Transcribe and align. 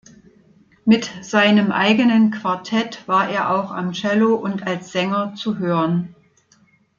Mit 0.83 1.11
seinem 1.21 1.71
eigenen 1.71 2.31
Quartett 2.31 3.07
war 3.07 3.29
er 3.29 3.51
auch 3.51 3.69
am 3.69 3.93
Cello 3.93 4.33
und 4.33 4.65
als 4.65 4.91
Sänger 4.91 5.35
zu 5.35 5.59
hören. 5.59 6.15